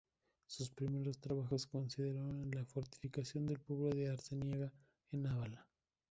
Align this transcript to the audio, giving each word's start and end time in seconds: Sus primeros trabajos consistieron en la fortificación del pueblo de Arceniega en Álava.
Sus 0.47 0.71
primeros 0.71 1.19
trabajos 1.19 1.67
consistieron 1.67 2.41
en 2.41 2.49
la 2.49 2.65
fortificación 2.65 3.45
del 3.45 3.59
pueblo 3.59 3.91
de 3.93 4.09
Arceniega 4.09 4.73
en 5.11 5.27
Álava. 5.27 5.67